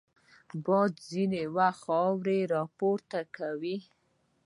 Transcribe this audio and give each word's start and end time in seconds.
باد 0.65 0.93
ځینې 1.09 1.41
وخت 1.55 1.81
خاوره 1.85 2.37
راپورته 2.55 3.19
کوي 3.37 3.77